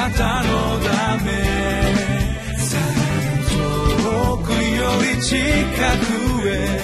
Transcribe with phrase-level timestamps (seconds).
[0.00, 1.30] なたのため
[3.50, 4.56] 遠くよ
[5.14, 6.80] り近くへ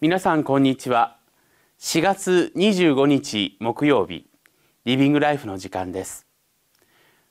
[0.00, 1.18] 皆さんこんにちは。
[1.80, 4.26] 4月25日木曜日
[4.86, 6.26] リビングライフの時間です。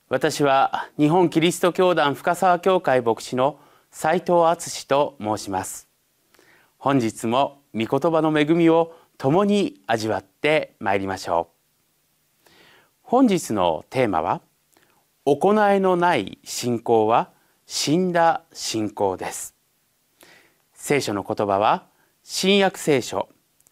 [0.07, 3.57] 私は日本キリスト教団深沢教会牧師の
[3.95, 5.87] 斉藤敦と申します。
[6.77, 11.49] 本日も御言葉の恵みを共に味わってまいりましょ
[12.47, 12.51] う。
[13.03, 14.41] 本日のテーマは
[15.25, 17.29] 行いのない信仰は
[17.67, 19.55] 死んだ信仰です。
[20.73, 21.85] 聖書の言葉は
[22.23, 23.29] 新約聖書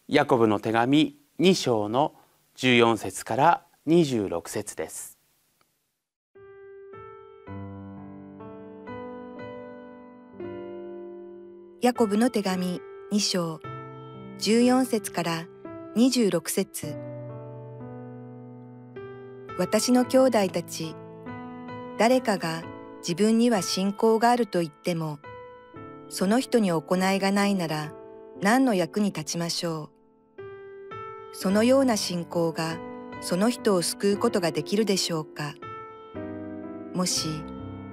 [0.08, 2.14] ヤコブの手紙2章の
[2.58, 5.11] 14節から26節です。
[11.82, 12.80] ヤコブの手紙
[13.12, 13.60] 2章
[14.38, 15.46] 14節から
[15.96, 16.96] 26節
[19.58, 20.96] 私の兄弟たち
[21.98, 22.62] 誰かが
[23.00, 25.18] 自分には信仰があると言っても
[26.08, 26.84] その人に行
[27.16, 27.92] いがないなら
[28.44, 29.90] 何の役に立ちましょう。
[31.34, 32.78] そのような信仰が
[33.22, 35.56] その人を救うことができるでしょうか。
[36.94, 37.28] もし、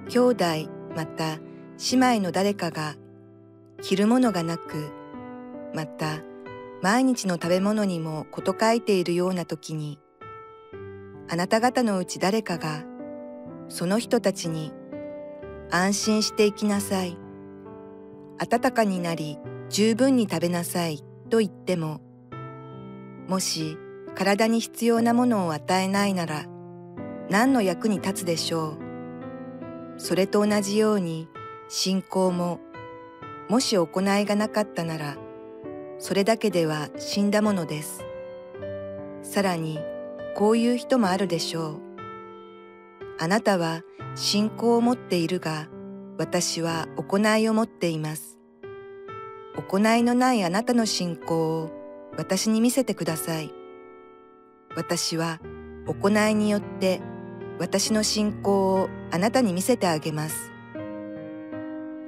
[0.09, 0.45] 兄弟
[0.95, 1.39] また
[1.91, 2.97] 姉妹の誰かが
[3.81, 4.91] 着るものがなく、
[5.75, 6.21] また
[6.83, 9.99] 毎日の食べ物にもこと書いているような時に、
[11.29, 12.85] あなた方のうち誰かが
[13.69, 14.73] その人たちに
[15.71, 17.17] 安心していきなさい。
[18.39, 22.01] 暖かになり十分に食べなさいと言っても、
[23.29, 23.77] もし
[24.15, 26.47] 体に必要なものを与えないなら
[27.31, 28.79] 何の役に立つでしょう。
[29.99, 31.29] それと同じように
[31.69, 32.61] 信仰も
[33.49, 35.17] もし行いがなかったなら
[35.99, 38.05] それだけでは死んだものです。
[39.23, 39.81] さらに
[40.37, 41.81] こういう人もあるでしょう。
[43.19, 43.83] あなたは
[44.15, 45.67] 信仰を持っているが
[46.19, 48.39] 私は行いを持っています。
[49.57, 51.71] 行いのないあなたの信仰を
[52.17, 53.53] 私に見せてください。
[54.77, 55.41] 私は
[55.87, 57.01] 行いによって
[57.59, 60.53] 私の信仰をあなたに見せてあげます。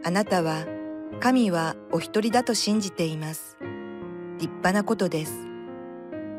[0.05, 0.65] あなたは
[1.19, 3.59] 神はお一人だと信じています。
[4.39, 5.47] 立派なことです。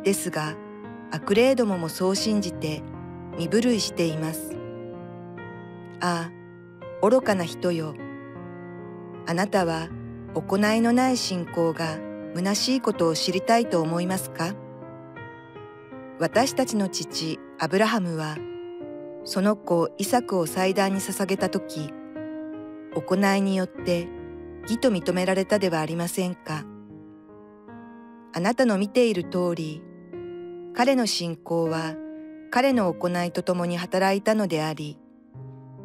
[0.03, 0.55] ですが、
[1.11, 2.81] 悪霊どももそう信じて
[3.37, 4.55] 身震いしています。
[5.99, 7.93] ああ、愚かな人よ。
[9.27, 9.89] あなたは
[10.33, 11.99] 行いのない信仰が
[12.33, 14.55] 虚しいことを知りたいと思いますか？
[16.19, 18.37] 私たちの父アブラハムは
[19.25, 21.93] その子イサクを祭壇に捧げた時
[22.95, 24.07] 行いによって
[24.63, 26.65] 義と認められたではありませんか。
[28.33, 29.83] あなたの見ている通り
[30.73, 31.95] 彼の信仰は
[32.49, 34.97] 彼の行いとともに働いたのであり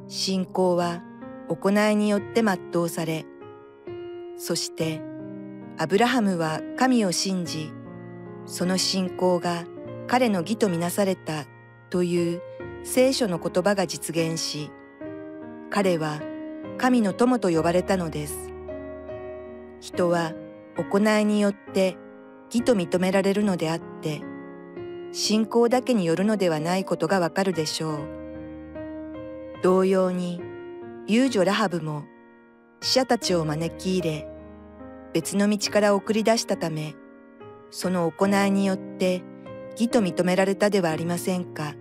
[0.07, 1.03] 信仰は
[1.49, 3.27] 行いによって全うされ
[4.37, 5.01] そして
[5.77, 7.73] アブラハムは神を信じ
[8.47, 9.65] その信仰が
[10.07, 11.47] 彼の義とみなされた
[11.91, 12.43] という
[12.85, 14.71] 聖書の言葉が実現し
[15.69, 16.21] 彼は
[16.79, 18.46] 神の友と呼ばれたのです。
[19.81, 20.33] 人は
[20.77, 21.97] 行いによって
[22.47, 24.23] 義と認められるのであって
[25.13, 27.99] 信仰だけによるのではないことがわかるでしょう。
[29.63, 30.41] 同様に
[31.07, 32.05] 遊女ラハブも
[32.81, 34.29] 死者たちを招き入れ
[35.13, 36.95] 別の道から送り出したため
[37.71, 39.23] その行いによって
[39.73, 41.75] 義と認められたではありませんか。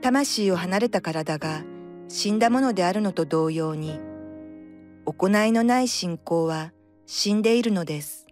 [0.00, 1.62] 魂を離れた体が
[2.08, 4.00] 死んだものであるのと同様に
[5.12, 6.72] 行いのない信仰は
[7.04, 8.26] 死んでいるのです。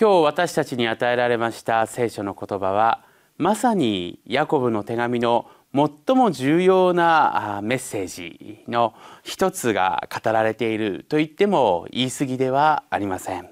[0.00, 3.04] 今日私たちに与えられました聖書の言葉は
[3.36, 13.50] まさにヤコブの手紙の最も重要なメッセージの一つが語られていると言っても言い過ぎではありません。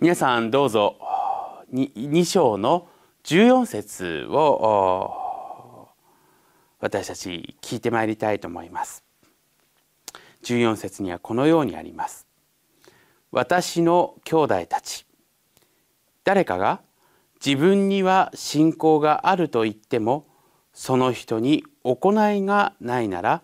[0.00, 0.96] 皆さんどうぞ
[1.72, 2.88] 2章の
[3.24, 5.88] 14節を
[6.80, 9.04] 私たち聞いてまいりたいと思います。
[10.54, 12.26] 14節にはこのようにあります。
[13.30, 15.04] 私の兄弟たち
[16.24, 16.80] 誰かが
[17.44, 20.26] 自分には信仰があると言っても
[20.72, 23.42] その人に行いがないなら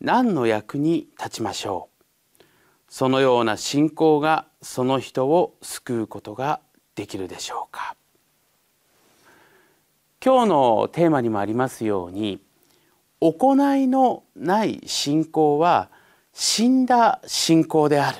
[0.00, 1.88] 何の役に立ちましょ
[2.40, 2.44] う。
[2.88, 6.60] そのような信仰がその人を救うことが
[6.96, 7.96] できるでしょうか。
[10.22, 12.40] 今日のテーマにもありますように
[13.20, 15.88] 行いのない信仰は
[16.32, 18.18] 死んだ信仰である。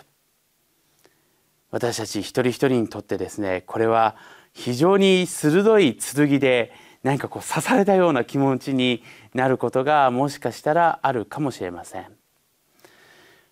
[1.71, 4.17] 私たち一人一人にとってですねこれは
[4.53, 6.73] 非常に鋭い剣で
[7.03, 9.03] 何かこう刺されたような気持ちに
[9.35, 12.07] なることがもしかしたらあるかもしれません。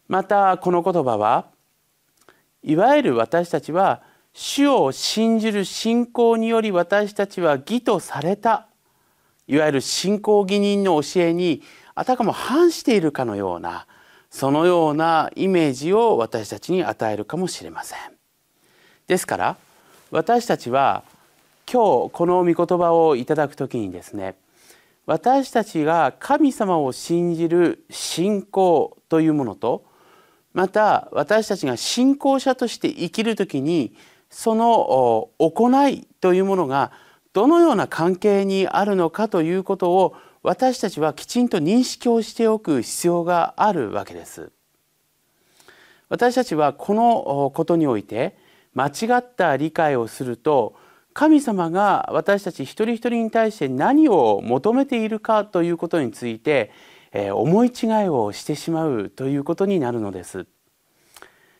[0.08, 1.46] またこの言葉は
[2.62, 4.02] いわゆる私たちは
[4.32, 8.68] 主を信じる信仰により私たちは義とされた
[9.46, 11.62] いわゆる信仰義人の教えに
[11.94, 13.86] あたかも反しているかのような
[14.30, 17.98] そのようなイメージを私たちに与えるかもしれません。
[19.06, 19.56] ですから
[20.10, 21.02] 私たちは
[21.70, 24.36] 今日この御言葉をいただく時にですね
[25.06, 29.84] 私たちが神様を信じる信仰というものと
[30.52, 33.94] また私たちが信仰者として生きる時に
[34.30, 36.92] その行いというものが
[37.32, 40.16] どのような関係にあるのかということを
[40.48, 44.50] 私たちはきちんと認識をしておく必要があるわけです。
[46.08, 48.34] 私たちはこのことにおいて
[48.72, 50.74] 間違った理解をすると
[51.12, 56.72] 神様が私たち一人一人に対して何を求めているかということについて、
[57.12, 60.46] 思い違いをしてしまうということになるのです。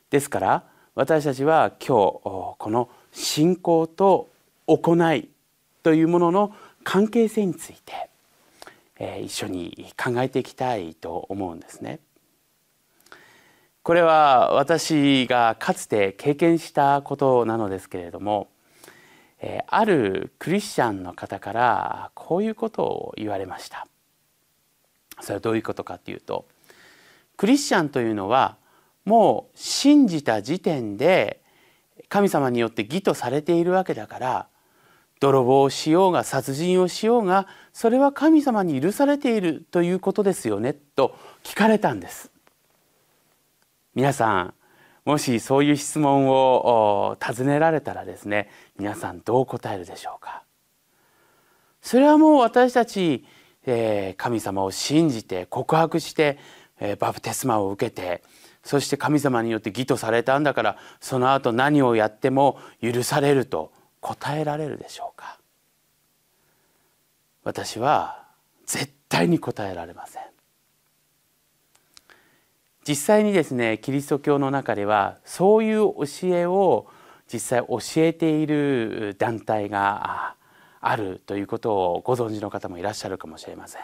[0.08, 0.64] ですから
[0.94, 4.30] 私たちは今日この信仰と
[4.66, 5.28] 行い
[5.82, 8.08] というものの関係性について、
[8.98, 12.00] え一緒に考えていきたいと思うんですね。
[13.88, 18.48] これは私がかつて経験したことなのですけれども
[19.66, 23.86] あるクリスチャンの方からこういうことを言われました
[25.22, 26.46] それはどういうことかというと
[27.38, 28.58] クリスチャンというのは
[29.06, 31.40] もう信じた時点で
[32.10, 34.46] 神様によって義とされているわけだから
[35.20, 42.30] 泥棒をしようが殺人をしようがそれは神様に許されているということですよねと聞かれたんです。
[43.94, 44.54] 皆さん
[45.04, 50.42] もしそういう質問を尋ねられたらですね皆さんどう答えるでしょうか？
[51.80, 53.24] それはもう私たち、
[53.66, 56.38] えー、神様を信じて告白して、
[56.78, 58.22] えー、バプテスマを受けて
[58.62, 65.38] そして神様によって義とされたんだからその後何をやっても許されると答えられるでしょうか？
[67.44, 68.24] 私は
[68.66, 70.22] 絶対に答えられません
[72.86, 76.86] 実際にですねキリスト教の中ではそういう教えを
[77.32, 80.34] 実際教えている団体が
[80.80, 83.82] あるということをご存知の方もいらっしゃるかもしれません。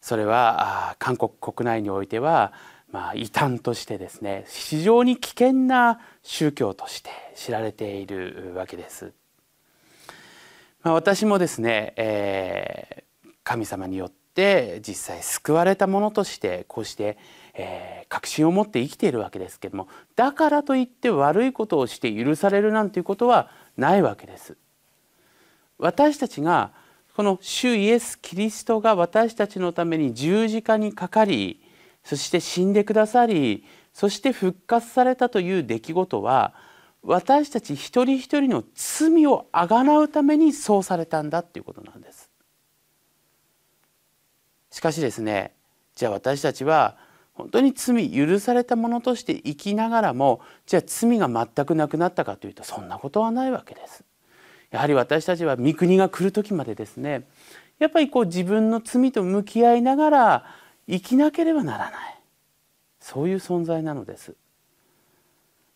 [0.00, 2.52] それは韓国国内においては
[2.96, 9.12] まあ異端としてですね非常に危険な宗教として知られているわけです。
[10.82, 17.18] まあ、私もですね、えー、神様によって実際救われたものとしてこうして
[17.58, 23.48] えー、確信を持って生きているわけですけどもだからといって悪いことをして許されるなんていうことは
[23.78, 24.58] ないわけです。
[25.78, 26.72] 私たちが
[27.14, 31.62] この主イエス・キリストが私たちのために十字架にかかり
[32.06, 36.54] そして死んでくださりそして復活されたという出来事は
[37.02, 42.30] 私たち一人一人の罪をあがなうためにそうされたんだっていうことなんです。
[44.70, 45.52] しかしですね
[45.96, 46.96] じゃあ私たちは
[47.34, 54.04] 本当に罪許されたものとして生きながらもじゃあ罪が全くなくなったかというとそんなことはないわけです。
[54.70, 57.26] やはり私たちは御国が来る時までですね
[57.80, 62.18] やっぱりこう自分の罪と向き合いながら生きなければならない
[63.00, 64.34] そういう存在なのです。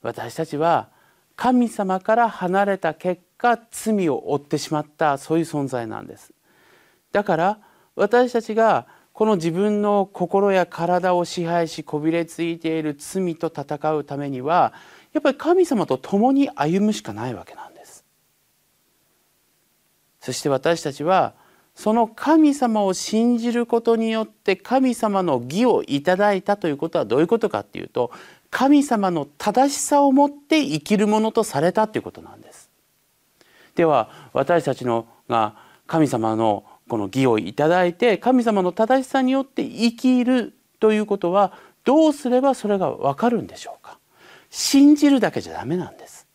[0.02, 0.88] 私たちは
[1.36, 6.32] 神様から離れた結果罪を負ってしまったそういう存在なんです。
[7.12, 7.58] だから
[7.94, 14.72] 私たちがこの自分の心や体を支配しこびれついている罪と戦うためには
[15.12, 18.04] やっぱり神様と共に歩むしかないわけなんです
[20.20, 21.34] そして私たちは
[21.80, 28.10] その神様を信じることによって神様の義をいただいたということはどういうことかっていうと
[28.50, 32.68] 神様の正しさをもって生きるものとされたということなんです。
[33.76, 35.54] では私たちのが
[35.86, 43.98] 神様のこの義をいただいて神様の正しさによって生きるということはどうすればそれがわかるんでしょうか。
[44.50, 46.28] 信じるだけじゃダメなんです。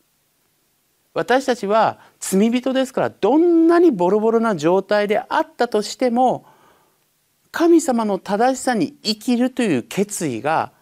[1.16, 6.44] 私たちは罪人ですからどんなにボロボロな状態であったとしても
[7.50, 10.72] 神様の正しさに生きるという決意が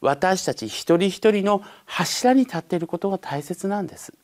[0.00, 4.14] 私たち一人一人の柱に立っていることが大切なんです。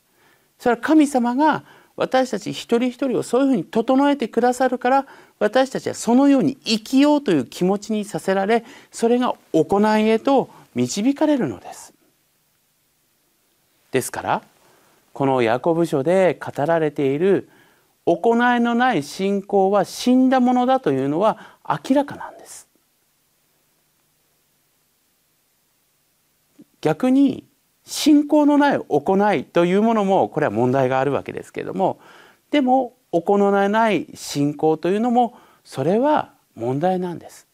[0.57, 1.63] それは神様が
[1.95, 5.05] 私たち一人一人をそういうふうに整えてくださるから
[5.37, 11.93] 私たちはそのように生きようという気持ちにさせられそれが行いへと導かれるのです。
[13.91, 14.41] ですから
[15.13, 17.49] このヤコブ書で語られている
[18.05, 22.67] 行いのない信仰は死んだものだというのは明らかなんです。
[26.81, 27.45] 逆に
[27.85, 31.99] 信仰のない行いというものもこれは問題があるわけですけれども
[32.49, 37.47] でも行いない信仰というのもそれは問題なんです。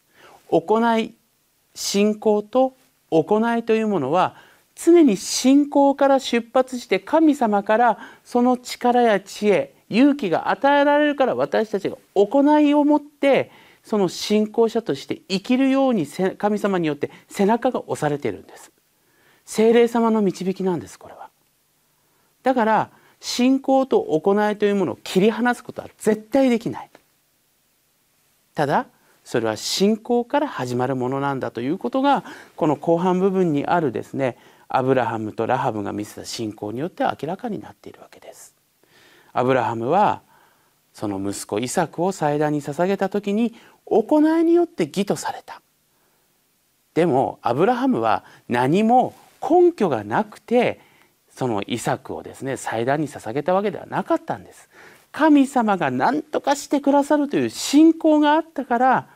[0.48, 1.14] 行い
[1.74, 2.74] 信仰と
[3.10, 4.36] 行いというものは
[4.80, 13.50] 常に信仰から出発して神様からその力や知恵勇気が与えられるから私たちが行いを持って
[13.82, 16.06] その信仰者として生きるように
[16.36, 18.70] 神様によって背中が押されているんです。
[19.44, 21.30] 精霊様の導きなんですこれは。
[22.42, 26.90] だから信仰と行いというものを切り離すことは絶対できない。
[28.54, 28.86] ただ
[29.24, 32.24] それは信仰から始まるものなんだということが
[32.56, 34.36] この後半部分にあるですね
[34.68, 38.54] アブラハムとラハブが見せた信仰によって明らかになっているわけです。
[39.32, 40.22] アブラハムは
[40.92, 43.54] その息子イサクを祭壇に捧げた時に
[43.86, 45.62] 行いによって義とされた。
[46.94, 50.80] でもアブラハムは何も根拠がなくて
[51.30, 54.68] そのイサクをですね祭壇に捧げたわけではなかったんです。
[55.12, 59.08] 神様が何とかしてくださるという信仰があったから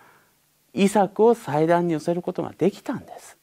[0.73, 3.37] イサクを祭壇に寄せることができたんです。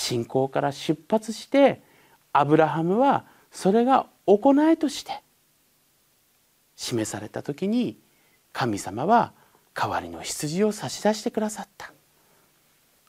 [0.00, 1.82] 信仰から出発して
[2.32, 5.20] アブラハムはそれが行いとして
[6.74, 7.98] 示された時に
[8.52, 9.32] 神様は
[9.74, 11.92] 代わりの羊を差し出してくださった。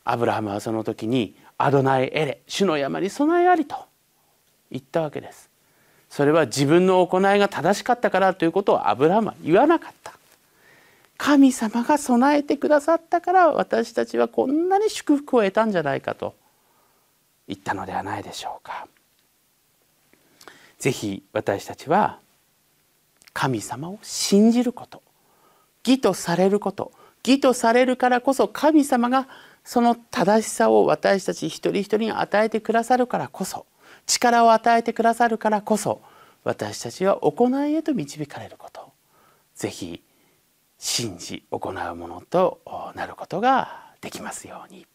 [0.03, 3.77] アブラハムはその時に「アドナイエレ主の山に備えあり」と
[4.69, 5.49] 言ったわけです。
[6.09, 10.13] それは自分の行いが正しかったからということをアブラハムは言わなかった。
[11.17, 16.35] 神様が備えてくださったから私たちはこんなに祝福を得たんじゃないかと
[17.47, 18.87] 言ったのではないでしょうか。
[20.81, 22.19] ぜひ私たちは
[23.33, 25.03] 神様を信じること
[25.85, 26.91] 義とされること
[27.25, 29.27] 義とされるからこそ神様が
[29.63, 33.67] その正しさを私たち一人一人に与えてくださるからこそ
[34.07, 36.01] 力を与えてくださるからこそ
[36.43, 38.91] 私たちは行いへと導かれること
[39.55, 40.01] ぜひ
[40.79, 42.59] 信じ行うものと
[42.95, 44.87] なることができますように。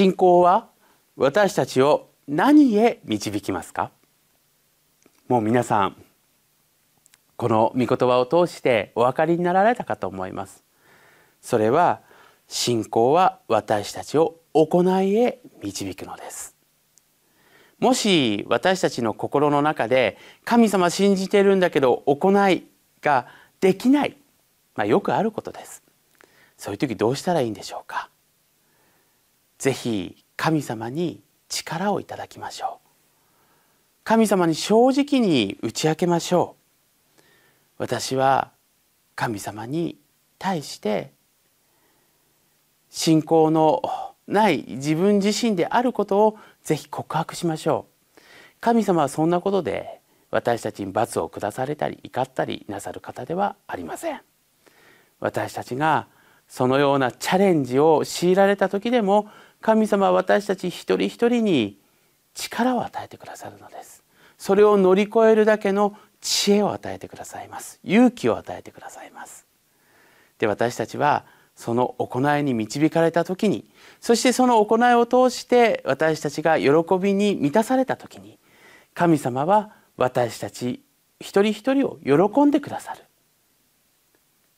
[0.00, 0.70] 信仰は
[1.14, 3.90] 私たちを何へ導きますか？
[5.28, 5.96] もう皆さん
[7.36, 10.64] この御言葉を通してお分かりになられたかと思います。
[11.42, 12.00] それは
[12.48, 16.56] 信仰は私たちを行いへ導くのです。
[17.78, 20.16] もし私たちの心の中で
[20.46, 22.64] 神様信じてるんだけど行い
[23.02, 23.26] が
[23.60, 24.16] できない、
[24.76, 25.82] まあ、よくあることです。
[26.56, 28.08] そういう時どうしたらいいんでしょうか？
[29.60, 32.88] ぜひ神様に力をいただきましょう。
[34.04, 36.56] 神様に正直に打ち明けましょ
[37.18, 37.22] う。
[37.76, 38.52] 私は
[39.14, 39.98] 神様に
[40.38, 41.12] 対して
[42.88, 43.82] 信仰の
[44.26, 47.86] ない自分自身であることをぜひ告白しましょ
[48.16, 48.20] う。
[48.60, 50.00] 神様はそんなことで
[50.30, 54.22] 私たちに罰を下されたり怒ったりなさる方ではありません。
[55.20, 56.06] 私たちが
[56.50, 59.28] そのようなチャレンジを強いられた時でも
[59.60, 61.78] 神様は私たち一人一人に
[62.34, 64.02] 力を与えてくださるのです。
[64.38, 67.78] それを乗り越えるだけの知恵を与えてくださいます。
[67.84, 69.46] 勇気を与えてくださいます。
[70.38, 71.24] で私たちは
[71.54, 78.38] その行いに導かれた時にそしてその行いを通して私たちが喜びに満たされた時に
[78.94, 80.82] 神様は私たち
[81.20, 83.04] 一人一人を喜んでくださる。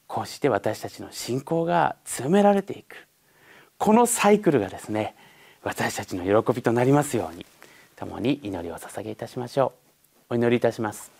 [0.06, 3.09] こうして私たちの信仰が強められていく。
[3.82, 5.16] このサイクルがですね
[5.64, 7.44] 私たちの喜びとなりますように
[7.96, 9.72] 共に祈りを捧げいたしましょ
[10.30, 10.34] う。
[10.34, 11.10] お祈りいたします。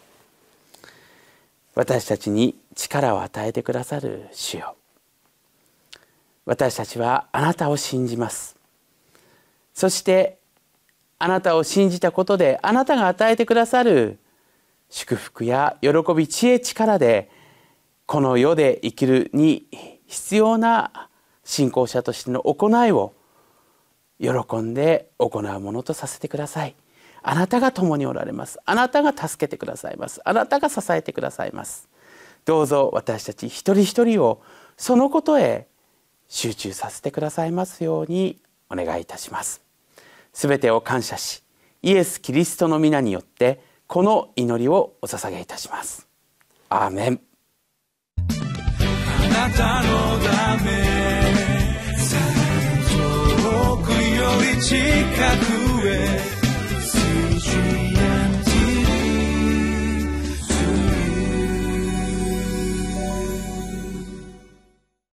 [1.75, 4.77] 私たちに力を与えてくださる主よ。
[6.47, 8.55] 私たちはあなたを信じます。
[9.75, 10.39] そして
[11.19, 14.21] あなたを信じたことであなたが与えてくださる
[14.89, 17.29] 祝福や喜び知恵力で
[18.07, 19.67] この世で生きるに
[20.07, 21.09] 必要な
[21.45, 23.13] 信仰者としての行いを
[24.21, 26.75] 喜んで行うものとさせてください。
[27.23, 28.59] あなたが共におられます。
[28.65, 30.21] あなたが助けてくださいます。
[30.25, 31.89] あなたが支えてくださいます。
[32.45, 34.43] どうぞ私たち一人一人を
[34.77, 35.69] そのことへ
[36.29, 39.63] 集中させてくださいますようにお願いいたします。
[40.33, 41.43] すべてを感謝し
[41.83, 46.09] イエス・キリストの皆によってこの祈りをお捧げいたします。
[46.69, 47.21] アーメン。
[48.29, 50.19] あなたの
[50.59, 50.92] ため
[54.63, 55.52] critica